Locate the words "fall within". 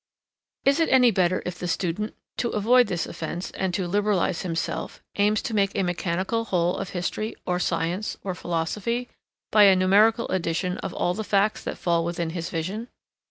11.77-12.31